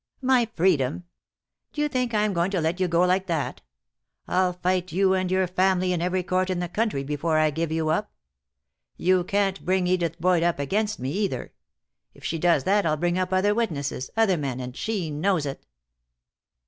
[0.23, 1.03] "My freedom!
[1.73, 3.61] Do you think I am going to let you go like that?
[4.27, 7.71] I'll fight you and your family in every court in the country before I give
[7.71, 8.11] you up.
[8.97, 11.53] You can't bring Edith Boyd up against me, either.
[12.15, 15.67] If she does that I'll bring up other witnesses, other men, and she knows it."